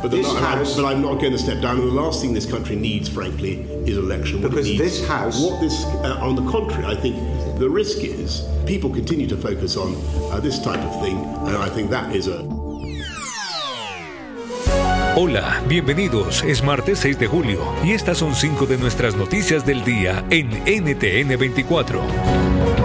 But, 0.00 0.12
the, 0.12 0.22
house, 0.22 0.76
but 0.76 0.84
I'm 0.84 1.02
not 1.02 1.20
going 1.20 1.32
to 1.32 1.38
step 1.38 1.60
down. 1.60 1.80
And 1.80 1.88
the 1.88 1.92
last 1.92 2.20
thing 2.20 2.32
this 2.32 2.46
country 2.46 2.76
needs, 2.76 3.08
frankly, 3.08 3.62
is 3.84 3.98
election. 3.98 4.40
Because 4.40 4.66
needs, 4.66 4.78
this 4.78 5.08
house. 5.08 5.42
What 5.42 5.60
this, 5.60 5.84
uh, 5.86 6.20
on 6.20 6.36
the 6.36 6.48
contrary, 6.50 6.86
I 6.86 6.94
think 6.94 7.16
the 7.58 7.68
risk 7.68 7.98
is 8.04 8.48
people 8.64 8.90
continue 8.90 9.26
to 9.26 9.36
focus 9.36 9.76
on 9.76 9.96
uh, 10.30 10.38
this 10.38 10.62
type 10.62 10.78
of 10.78 11.02
thing, 11.02 11.16
and 11.18 11.56
I 11.56 11.68
think 11.68 11.90
that 11.90 12.14
is 12.14 12.28
a. 12.28 12.46
Hola, 15.16 15.60
bienvenidos. 15.66 16.44
Es 16.44 16.62
martes 16.62 17.00
6 17.00 17.18
de 17.18 17.26
julio 17.26 17.60
y 17.82 17.90
estas 17.90 18.18
son 18.18 18.36
cinco 18.36 18.66
de 18.66 18.78
nuestras 18.78 19.16
noticias 19.16 19.66
del 19.66 19.82
día 19.82 20.24
en 20.30 20.48
NTN 20.64 21.36
24. 21.36 22.77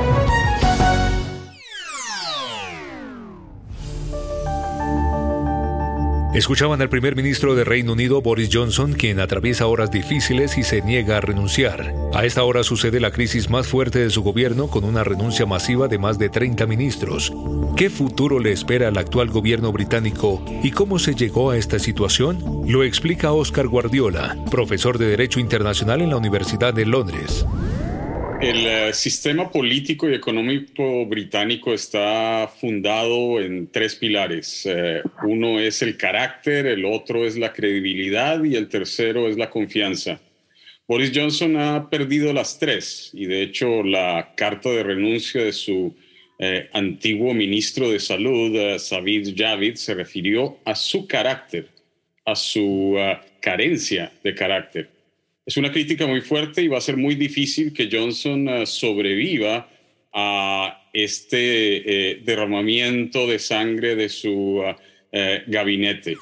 Escuchaban 6.34 6.82
al 6.82 6.90
primer 6.90 7.16
ministro 7.16 7.54
de 7.54 7.64
Reino 7.64 7.94
Unido, 7.94 8.20
Boris 8.24 8.50
Johnson, 8.52 8.94
quien 8.94 9.20
atraviesa 9.20 9.68
horas 9.68 9.92
difíciles 9.92 10.58
y 10.58 10.64
se 10.64 10.82
niega 10.82 11.18
a 11.18 11.22
renunciar. 11.22 11.94
A 12.12 12.26
esta 12.26 12.44
hora 12.44 12.64
sucede 12.64 13.00
la 13.00 13.12
crisis 13.12 13.52
más 13.52 13.68
fuerte 13.68 14.00
de 14.00 14.10
su 14.10 14.24
gobierno 14.24 14.68
con 14.68 14.84
una 14.84 15.04
renuncia 15.04 15.46
masiva 15.46 15.88
de 15.88 16.00
más 16.00 16.18
de 16.18 16.30
30 16.30 16.66
ministros. 16.66 17.32
¿Qué 17.76 17.92
futuro 17.92 18.40
le 18.40 18.52
espera 18.52 18.88
al 18.88 18.98
actual 18.98 19.30
gobierno 19.30 19.72
británico 19.72 20.44
y 20.64 20.72
cómo 20.72 20.98
se 20.98 21.14
llegó 21.14 21.52
a 21.52 21.58
esta 21.58 21.78
situación? 21.78 22.64
Lo 22.66 22.84
explica 22.84 23.32
Oscar 23.32 23.68
Guardiola, 23.68 24.36
profesor 24.50 24.98
de 24.98 25.10
Derecho 25.10 25.40
Internacional 25.40 26.02
en 26.02 26.10
la 26.10 26.18
Universidad 26.18 26.74
de 26.74 26.88
Londres. 26.88 27.46
El 28.44 28.68
eh, 28.68 28.94
sistema 28.94 29.50
político 29.50 30.10
y 30.10 30.14
económico 30.16 31.06
británico 31.06 31.74
está 31.74 32.52
fundado 32.60 33.40
en 33.40 33.72
tres 33.72 33.96
pilares. 33.96 34.66
Eh, 34.66 35.02
uno 35.24 35.62
es 35.62 35.82
el 35.82 35.96
carácter, 35.96 36.66
el 36.66 36.84
otro 36.84 37.26
es 37.26 37.38
la 37.38 37.54
credibilidad 37.54 38.44
y 38.44 38.58
el 38.58 38.68
tercero 38.68 39.30
es 39.30 39.38
la 39.38 39.50
confianza. 39.50 40.20
Boris 40.86 41.14
Johnson 41.16 41.56
ha 41.56 41.90
perdido 41.90 42.34
las 42.34 42.60
tres 42.60 43.12
y 43.14 43.28
de 43.28 43.44
hecho 43.44 43.82
la 43.82 44.34
carta 44.36 44.70
de 44.72 44.84
renuncia 44.84 45.42
de 45.42 45.54
su 45.54 45.96
eh, 46.38 46.70
antiguo 46.74 47.34
ministro 47.34 47.90
de 47.92 48.00
Salud, 48.02 48.78
Savid 48.78 49.36
Javid, 49.38 49.76
se 49.76 49.94
refirió 49.94 50.58
a 50.66 50.76
su 50.76 51.08
carácter, 51.08 51.70
a 52.26 52.36
su 52.36 52.98
carencia 53.40 54.12
de 54.22 54.36
carácter. 54.36 54.90
Es 55.46 55.58
una 55.58 55.72
crítica 55.72 56.08
muy 56.08 56.22
fuerte 56.22 56.62
y 56.62 56.70
va 56.70 56.78
a 56.78 56.82
ser 56.82 56.96
muy 56.96 57.16
difícil 57.16 57.74
que 57.74 57.90
Johnson 57.92 58.48
uh, 58.48 58.66
sobreviva 58.66 59.68
a 60.14 60.88
este 60.94 62.12
eh, 62.12 62.22
derramamiento 62.24 63.28
de 63.28 63.40
sangre 63.40 63.96
de 63.96 64.08
su 64.08 64.62
eh, 65.12 65.44
gabinete. 65.48 66.16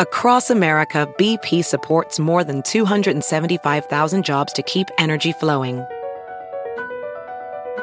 Across 0.00 0.50
America, 0.50 1.06
BP 1.16 1.64
supports 1.64 2.18
more 2.18 2.42
than 2.44 2.62
275,000 2.62 4.24
jobs 4.24 4.52
to 4.52 4.62
keep 4.64 4.88
energy 4.98 5.32
flowing. 5.32 5.82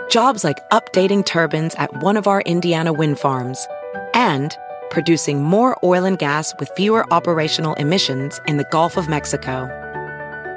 Jobs 0.09 0.43
like 0.43 0.57
updating 0.71 1.25
turbines 1.25 1.73
at 1.75 2.03
one 2.03 2.17
of 2.17 2.27
our 2.27 2.41
Indiana 2.41 2.91
wind 2.91 3.17
farms 3.17 3.65
and 4.13 4.55
producing 4.91 5.41
more 5.41 5.79
oil 5.83 6.05
and 6.05 6.19
gas 6.19 6.53
with 6.59 6.69
fewer 6.75 7.11
operational 7.11 7.73
emissions 7.75 8.39
in 8.47 8.57
the 8.57 8.67
Gulf 8.69 8.97
of 8.97 9.09
Mexico. 9.09 9.67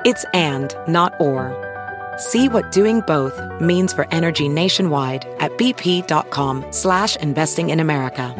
It's 0.04 0.26
and, 0.34 0.76
not 0.86 1.14
or. 1.18 1.56
See 2.18 2.48
what 2.48 2.70
doing 2.72 3.00
both 3.06 3.40
means 3.60 3.94
for 3.94 4.06
energy 4.10 4.48
nationwide 4.48 5.24
at 5.40 5.52
bp.com 5.52 6.66
slash 6.70 7.16
investing 7.16 7.70
in 7.70 7.80
America. 7.80 8.34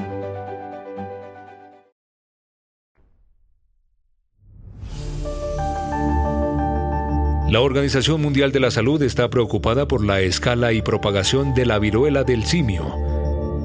La 7.49 7.61
Organización 7.61 8.21
Mundial 8.21 8.51
de 8.51 8.59
la 8.59 8.73
Salud 8.73 9.01
está 9.01 9.31
preocupada 9.31 9.87
por 9.87 10.05
la 10.05 10.21
escala 10.21 10.73
y 10.73 10.83
propagación 10.83 11.55
de 11.55 11.67
la 11.67 11.79
viruela 11.79 12.25
del 12.25 12.43
simio 12.43 13.04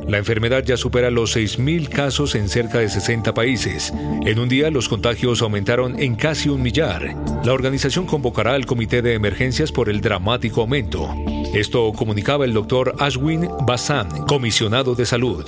la 0.09 0.17
enfermedad 0.17 0.63
ya 0.63 0.75
supera 0.75 1.11
los 1.11 1.37
6.000 1.37 1.87
casos 1.87 2.33
en 2.33 2.49
cerca 2.49 2.79
de 2.79 2.89
60 2.89 3.33
países. 3.33 3.93
En 4.25 4.39
un 4.39 4.49
día 4.49 4.71
los 4.71 4.89
contagios 4.89 5.41
aumentaron 5.43 5.99
en 5.99 6.15
casi 6.15 6.49
un 6.49 6.63
millar. 6.63 7.15
La 7.43 7.53
organización 7.53 8.07
convocará 8.07 8.55
al 8.55 8.65
comité 8.65 9.03
de 9.03 9.13
emergencias 9.13 9.71
por 9.71 9.87
el 9.87 10.01
dramático 10.01 10.61
aumento. 10.61 11.13
Esto 11.53 11.93
comunicaba 11.93 12.45
el 12.45 12.53
doctor 12.53 12.95
Ashwin 12.97 13.47
Basan, 13.61 14.25
comisionado 14.25 14.95
de 14.95 15.05
salud. 15.05 15.45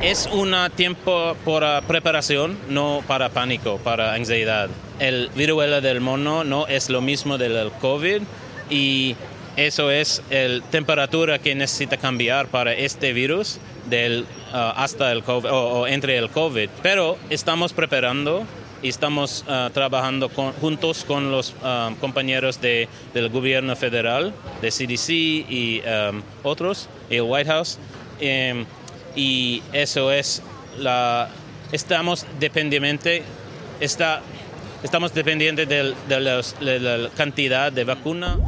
Es 0.00 0.28
un 0.32 0.54
tiempo 0.76 1.36
para 1.44 1.82
preparación, 1.82 2.56
no 2.68 3.02
para 3.06 3.30
pánico, 3.30 3.78
para 3.82 4.14
ansiedad. 4.14 4.70
El 5.00 5.28
viruela 5.34 5.80
del 5.80 6.00
mono 6.00 6.44
no 6.44 6.68
es 6.68 6.88
lo 6.88 7.00
mismo 7.00 7.36
del 7.36 7.70
COVID 7.80 8.22
y 8.70 9.16
eso 9.66 9.90
es 9.90 10.22
la 10.30 10.62
temperatura 10.70 11.38
que 11.38 11.54
necesita 11.54 11.98
cambiar 11.98 12.48
para 12.48 12.72
este 12.72 13.12
virus 13.12 13.58
del, 13.90 14.22
uh, 14.52 14.56
hasta 14.74 15.12
el 15.12 15.22
COVID, 15.22 15.50
o, 15.52 15.86
entre 15.86 16.16
el 16.16 16.30
COVID. 16.30 16.70
Pero 16.82 17.18
estamos 17.28 17.74
preparando 17.74 18.46
y 18.82 18.88
estamos 18.88 19.44
uh, 19.46 19.68
trabajando 19.68 20.30
juntos 20.30 21.04
con 21.04 21.30
los 21.30 21.54
um, 21.62 21.94
compañeros 21.96 22.62
de, 22.62 22.88
del 23.12 23.28
gobierno 23.28 23.76
federal, 23.76 24.32
de 24.62 24.70
CDC 24.70 25.10
y 25.10 25.82
otros, 26.42 26.88
el 27.10 27.22
White 27.22 27.50
House. 27.50 27.78
Um, 28.22 28.64
y 29.14 29.62
eso 29.74 30.10
es 30.10 30.42
la... 30.78 31.28
Estamos 31.70 32.24
dependiente, 32.38 33.22
está, 33.78 34.22
estamos 34.82 35.12
dependientes 35.12 35.68
de, 35.68 35.94
de 36.08 36.80
la 36.80 37.10
cantidad 37.10 37.70
de 37.70 37.84
vacuna. 37.84 38.38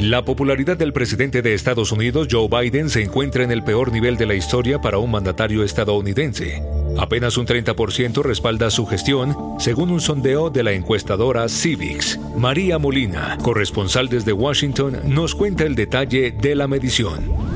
La 0.00 0.24
popularidad 0.24 0.76
del 0.76 0.92
presidente 0.92 1.40
de 1.40 1.54
Estados 1.54 1.92
Unidos, 1.92 2.26
Joe 2.30 2.48
Biden, 2.48 2.90
se 2.90 3.02
encuentra 3.02 3.44
en 3.44 3.52
el 3.52 3.62
peor 3.62 3.92
nivel 3.92 4.16
de 4.16 4.26
la 4.26 4.34
historia 4.34 4.80
para 4.80 4.98
un 4.98 5.12
mandatario 5.12 5.62
estadounidense. 5.62 6.62
Apenas 6.98 7.36
un 7.36 7.46
30% 7.46 8.22
respalda 8.22 8.70
su 8.70 8.86
gestión, 8.86 9.36
según 9.58 9.90
un 9.90 10.00
sondeo 10.00 10.50
de 10.50 10.64
la 10.64 10.72
encuestadora 10.72 11.48
Civics. 11.48 12.18
María 12.36 12.78
Molina, 12.78 13.38
corresponsal 13.42 14.08
desde 14.08 14.32
Washington, 14.32 15.00
nos 15.06 15.34
cuenta 15.34 15.64
el 15.64 15.76
detalle 15.76 16.32
de 16.32 16.54
la 16.56 16.66
medición. 16.66 17.53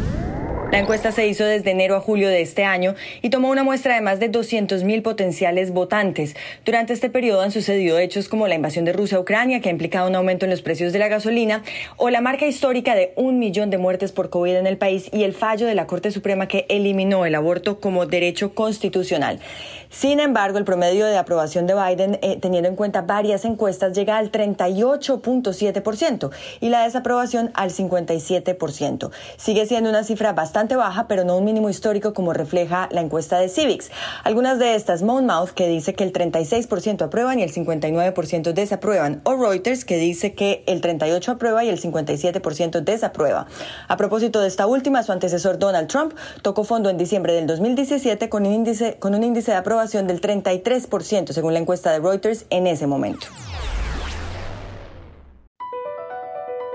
La 0.70 0.80
encuesta 0.80 1.12
se 1.12 1.26
hizo 1.26 1.46
desde 1.46 1.70
enero 1.70 1.96
a 1.96 2.00
julio 2.00 2.28
de 2.28 2.42
este 2.42 2.62
año 2.62 2.94
y 3.22 3.30
tomó 3.30 3.48
una 3.48 3.64
muestra 3.64 3.94
de 3.94 4.02
más 4.02 4.20
de 4.20 4.30
200.000 4.30 5.00
potenciales 5.00 5.70
votantes. 5.70 6.36
Durante 6.66 6.92
este 6.92 7.08
periodo 7.08 7.40
han 7.40 7.50
sucedido 7.50 7.98
hechos 7.98 8.28
como 8.28 8.46
la 8.46 8.54
invasión 8.54 8.84
de 8.84 8.92
Rusia 8.92 9.16
a 9.16 9.22
Ucrania, 9.22 9.62
que 9.62 9.70
ha 9.70 9.72
implicado 9.72 10.06
un 10.06 10.14
aumento 10.14 10.44
en 10.44 10.50
los 10.50 10.60
precios 10.60 10.92
de 10.92 10.98
la 10.98 11.08
gasolina, 11.08 11.62
o 11.96 12.10
la 12.10 12.20
marca 12.20 12.46
histórica 12.46 12.94
de 12.94 13.14
un 13.16 13.38
millón 13.38 13.70
de 13.70 13.78
muertes 13.78 14.12
por 14.12 14.28
COVID 14.28 14.56
en 14.56 14.66
el 14.66 14.76
país 14.76 15.08
y 15.10 15.22
el 15.22 15.32
fallo 15.32 15.66
de 15.66 15.74
la 15.74 15.86
Corte 15.86 16.10
Suprema 16.10 16.48
que 16.48 16.66
eliminó 16.68 17.24
el 17.24 17.34
aborto 17.34 17.80
como 17.80 18.04
derecho 18.04 18.54
constitucional. 18.54 19.40
Sin 19.88 20.20
embargo, 20.20 20.58
el 20.58 20.64
promedio 20.64 21.06
de 21.06 21.16
aprobación 21.16 21.66
de 21.66 21.72
Biden, 21.72 22.18
eh, 22.20 22.36
teniendo 22.38 22.68
en 22.68 22.76
cuenta 22.76 23.00
varias 23.00 23.46
encuestas, 23.46 23.94
llega 23.94 24.18
al 24.18 24.30
38.7% 24.30 26.30
y 26.60 26.68
la 26.68 26.84
desaprobación 26.84 27.52
al 27.54 27.70
57%. 27.70 29.10
Sigue 29.38 29.64
siendo 29.64 29.88
una 29.88 30.04
cifra 30.04 30.34
bastante 30.34 30.57
baja, 30.66 31.06
pero 31.08 31.24
no 31.24 31.36
un 31.36 31.44
mínimo 31.44 31.70
histórico 31.70 32.12
como 32.12 32.32
refleja 32.32 32.88
la 32.90 33.00
encuesta 33.00 33.38
de 33.38 33.48
Civics. 33.48 33.90
Algunas 34.24 34.58
de 34.58 34.74
estas, 34.74 35.02
Monmouth, 35.02 35.50
que 35.50 35.68
dice 35.68 35.94
que 35.94 36.04
el 36.04 36.12
36% 36.12 37.02
aprueban 37.02 37.38
y 37.38 37.42
el 37.42 37.52
59% 37.52 38.52
desaprueban, 38.52 39.20
o 39.24 39.36
Reuters, 39.36 39.84
que 39.84 39.96
dice 39.96 40.34
que 40.34 40.64
el 40.66 40.80
38% 40.80 41.28
aprueba 41.28 41.64
y 41.64 41.68
el 41.68 41.80
57% 41.80 42.80
desaprueba. 42.80 43.46
A 43.86 43.96
propósito 43.96 44.40
de 44.40 44.48
esta 44.48 44.66
última, 44.66 45.02
su 45.02 45.12
antecesor 45.12 45.58
Donald 45.58 45.88
Trump 45.88 46.14
tocó 46.42 46.64
fondo 46.64 46.90
en 46.90 46.98
diciembre 46.98 47.32
del 47.32 47.46
2017 47.46 48.28
con 48.28 48.46
un 48.46 48.52
índice, 48.52 48.96
con 48.98 49.14
un 49.14 49.22
índice 49.22 49.52
de 49.52 49.58
aprobación 49.58 50.06
del 50.06 50.20
33%, 50.20 51.32
según 51.32 51.52
la 51.52 51.60
encuesta 51.60 51.92
de 51.92 52.00
Reuters 52.00 52.46
en 52.50 52.66
ese 52.66 52.86
momento. 52.86 53.26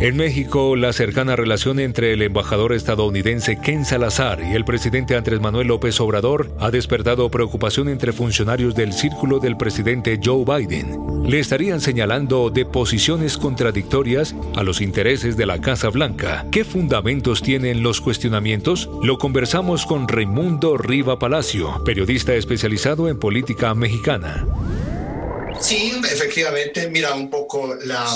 En 0.00 0.16
México, 0.16 0.76
la 0.76 0.94
cercana 0.94 1.36
relación 1.36 1.78
entre 1.78 2.14
el 2.14 2.22
embajador 2.22 2.72
estadounidense 2.72 3.58
Ken 3.60 3.84
Salazar 3.84 4.40
y 4.42 4.54
el 4.54 4.64
presidente 4.64 5.14
Andrés 5.14 5.42
Manuel 5.42 5.66
López 5.66 6.00
Obrador 6.00 6.56
ha 6.58 6.70
despertado 6.70 7.30
preocupación 7.30 7.86
entre 7.90 8.14
funcionarios 8.14 8.74
del 8.74 8.94
círculo 8.94 9.40
del 9.40 9.58
presidente 9.58 10.18
Joe 10.24 10.46
Biden. 10.46 10.98
Le 11.28 11.38
estarían 11.38 11.82
señalando 11.82 12.48
de 12.48 12.64
posiciones 12.64 13.36
contradictorias 13.36 14.34
a 14.56 14.62
los 14.62 14.80
intereses 14.80 15.36
de 15.36 15.44
la 15.44 15.60
Casa 15.60 15.90
Blanca. 15.90 16.46
¿Qué 16.50 16.64
fundamentos 16.64 17.42
tienen 17.42 17.82
los 17.82 18.00
cuestionamientos? 18.00 18.88
Lo 19.02 19.18
conversamos 19.18 19.84
con 19.84 20.08
Raimundo 20.08 20.78
Riva 20.78 21.18
Palacio, 21.18 21.84
periodista 21.84 22.32
especializado 22.32 23.06
en 23.06 23.18
política 23.18 23.74
mexicana. 23.74 24.46
Sí, 25.60 25.92
efectivamente, 26.10 26.88
mira 26.88 27.14
un 27.14 27.28
poco 27.28 27.74
la, 27.84 28.06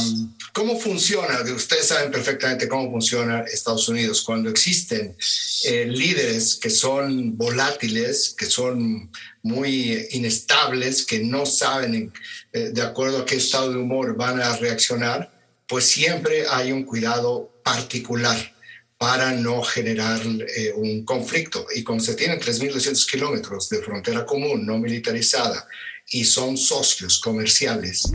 cómo 0.54 0.78
funciona. 0.78 1.40
Ustedes 1.54 1.88
saben 1.88 2.12
perfectamente 2.12 2.68
cómo 2.68 2.90
funciona 2.90 3.40
Estados 3.40 3.88
Unidos. 3.88 4.22
Cuando 4.22 4.48
existen 4.48 5.16
eh, 5.64 5.84
líderes 5.84 6.54
que 6.54 6.70
son 6.70 7.36
volátiles, 7.36 8.34
que 8.38 8.46
son 8.46 9.10
muy 9.42 10.06
inestables, 10.12 11.04
que 11.04 11.18
no 11.18 11.44
saben 11.44 12.12
eh, 12.52 12.70
de 12.72 12.82
acuerdo 12.82 13.18
a 13.18 13.26
qué 13.26 13.36
estado 13.36 13.72
de 13.72 13.78
humor 13.78 14.16
van 14.16 14.40
a 14.40 14.56
reaccionar, 14.56 15.30
pues 15.66 15.86
siempre 15.86 16.46
hay 16.48 16.70
un 16.70 16.84
cuidado 16.84 17.60
particular 17.64 18.54
para 18.96 19.32
no 19.32 19.60
generar 19.62 20.20
eh, 20.56 20.72
un 20.76 21.04
conflicto. 21.04 21.66
Y 21.74 21.82
cuando 21.82 22.04
se 22.04 22.14
tienen 22.14 22.38
3.200 22.38 23.10
kilómetros 23.10 23.68
de 23.68 23.82
frontera 23.82 24.24
común, 24.24 24.64
no 24.64 24.78
militarizada, 24.78 25.66
y 26.10 26.24
son 26.24 26.56
socios 26.56 27.18
comerciales. 27.18 28.12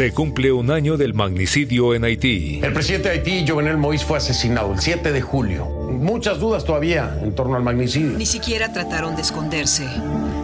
Se 0.00 0.12
cumple 0.12 0.50
un 0.50 0.70
año 0.70 0.96
del 0.96 1.12
magnicidio 1.12 1.94
en 1.94 2.04
Haití. 2.04 2.60
El 2.62 2.72
presidente 2.72 3.10
de 3.10 3.16
Haití, 3.16 3.44
Jovenel 3.46 3.76
Moïse, 3.76 4.02
fue 4.02 4.16
asesinado 4.16 4.72
el 4.72 4.80
7 4.80 5.12
de 5.12 5.20
julio. 5.20 5.79
Muchas 5.90 6.38
dudas 6.38 6.64
todavía 6.64 7.18
en 7.22 7.34
torno 7.34 7.56
al 7.56 7.62
magnicidio. 7.62 8.16
Ni 8.16 8.26
siquiera 8.26 8.72
trataron 8.72 9.16
de 9.16 9.22
esconderse. 9.22 9.86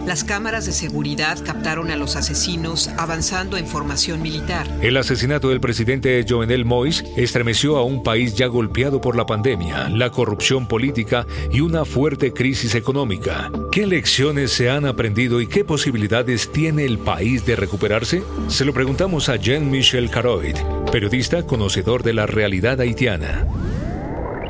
Las 0.05 0.23
cámaras 0.23 0.65
de 0.65 0.71
seguridad 0.71 1.37
captaron 1.43 1.91
a 1.91 1.97
los 1.97 2.15
asesinos 2.15 2.89
avanzando 2.97 3.57
en 3.57 3.67
formación 3.67 4.21
militar. 4.21 4.67
El 4.81 4.95
asesinato 4.97 5.49
del 5.49 5.59
presidente 5.59 6.25
Jovenel 6.27 6.65
Moïse 6.65 7.03
estremeció 7.17 7.77
a 7.77 7.83
un 7.83 8.03
país 8.03 8.35
ya 8.35 8.47
golpeado 8.47 9.01
por 9.01 9.15
la 9.15 9.25
pandemia, 9.25 9.89
la 9.89 10.09
corrupción 10.09 10.67
política 10.67 11.25
y 11.51 11.61
una 11.61 11.83
fuerte 11.83 12.31
crisis 12.31 12.75
económica. 12.75 13.51
¿Qué 13.71 13.85
lecciones 13.85 14.51
se 14.51 14.69
han 14.69 14.85
aprendido 14.85 15.41
y 15.41 15.47
qué 15.47 15.65
posibilidades 15.65 16.51
tiene 16.51 16.85
el 16.85 16.99
país 16.99 17.45
de 17.45 17.55
recuperarse? 17.55 18.23
Se 18.47 18.63
lo 18.63 18.73
preguntamos 18.73 19.27
a 19.27 19.35
Jean-Michel 19.35 20.09
Caroid, 20.09 20.55
periodista 20.91 21.43
conocedor 21.43 22.03
de 22.03 22.13
la 22.13 22.25
realidad 22.25 22.79
haitiana. 22.79 23.45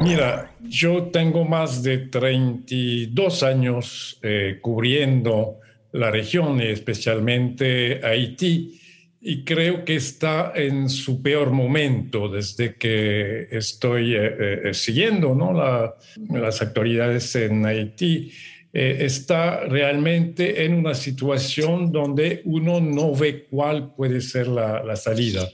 Mira, 0.02 0.52
yo 0.62 1.04
tengo 1.06 1.44
más 1.44 1.82
de 1.82 1.98
32 1.98 3.44
años 3.44 4.20
eh, 4.22 4.60
cubriendo 4.62 5.60
la 5.94 6.12
región, 6.12 6.62
especialmente 6.62 8.02
Haití, 8.06 8.80
y 9.20 9.44
creo 9.44 9.84
que 9.84 9.96
está 9.96 10.54
en 10.56 10.90
su 10.90 11.22
peor 11.22 11.50
momento 11.50 12.30
desde 12.30 12.76
que 12.76 13.48
estoy 13.50 14.16
eh, 14.16 14.70
eh, 14.70 14.74
siguiendo 14.74 15.34
¿no? 15.34 15.52
las 15.52 16.62
autoridades 16.62 17.36
en 17.36 17.66
Haití. 17.66 18.32
está 18.72 19.62
realmente 19.62 20.64
en 20.64 20.76
una 20.76 20.94
situación 20.94 21.92
donde 21.92 22.42
uno 22.46 22.80
no 22.80 23.16
ve 23.16 23.48
cuál 23.50 23.96
puede 23.96 24.22
ser 24.22 24.48
la, 24.48 24.84
la 24.84 24.96
salida. 24.96 25.50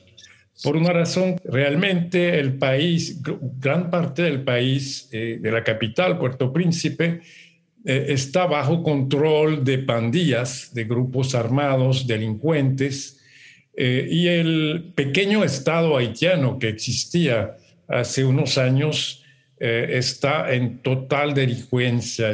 Por 0.62 0.78
una 0.78 0.94
razón, 0.94 1.38
realmente 1.44 2.40
el 2.40 2.58
país, 2.58 3.22
gran 3.60 3.90
parte 3.90 4.22
del 4.22 4.44
país, 4.44 5.10
eh, 5.12 5.40
de 5.42 5.52
la 5.52 5.64
capital, 5.64 6.20
Puerto 6.20 6.54
Príncipe, 6.54 7.22
eh, 7.86 8.06
está 8.10 8.46
bajo 8.46 8.84
control 8.84 9.64
de 9.64 9.80
pandillas, 9.80 10.74
de 10.74 10.84
grupos 10.86 11.34
armados, 11.34 12.06
delincuentes, 12.06 13.20
eh, 13.76 14.08
y 14.10 14.28
el 14.28 14.94
pequeño 14.96 15.44
Estado 15.44 15.98
haitiano 15.98 16.60
que 16.60 16.70
existía 16.70 17.58
hace 17.88 18.24
unos 18.24 18.58
años 18.58 19.20
está 19.60 20.54
en 20.54 20.80
total 20.80 21.34
delincuencia. 21.34 22.34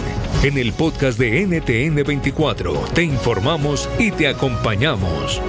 En 0.42 0.58
el 0.58 0.74
podcast 0.74 1.18
de 1.18 1.48
NTN24 1.48 2.92
te 2.92 3.02
informamos 3.02 3.88
y 3.98 4.10
te 4.10 4.28
acompañamos. 4.28 5.40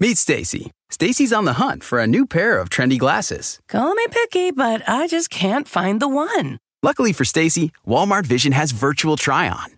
Meet 0.00 0.18
Stacy. 0.18 0.72
Stacy's 0.90 1.32
on 1.32 1.44
the 1.44 1.60
hunt 1.60 1.84
for 1.84 2.00
a 2.00 2.08
new 2.08 2.26
pair 2.26 2.58
of 2.58 2.70
trendy 2.70 2.98
glasses. 2.98 3.60
Call 3.68 3.94
me 3.94 4.08
picky, 4.08 4.50
but 4.50 4.82
I 4.88 5.06
just 5.06 5.30
can't 5.30 5.68
find 5.68 6.00
the 6.00 6.08
one. 6.08 6.58
Luckily 6.82 7.12
for 7.12 7.24
Stacy, 7.24 7.70
Walmart 7.86 8.26
Vision 8.26 8.50
has 8.50 8.72
virtual 8.72 9.16
try 9.16 9.48
on. 9.48 9.77